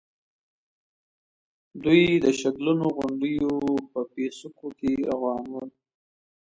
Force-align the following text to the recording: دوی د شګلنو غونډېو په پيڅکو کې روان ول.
دوی 1.83 2.01
د 2.23 2.25
شګلنو 2.39 2.87
غونډېو 2.95 3.51
په 3.91 3.99
پيڅکو 4.13 4.67
کې 4.79 4.91
روان 5.09 5.43
ول. 5.53 5.69